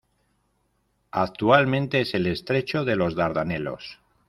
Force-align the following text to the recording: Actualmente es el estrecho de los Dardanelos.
Actualmente 1.11 2.01
es 2.01 2.15
el 2.15 2.25
estrecho 2.25 2.85
de 2.85 2.95
los 2.95 3.13
Dardanelos. 3.13 3.99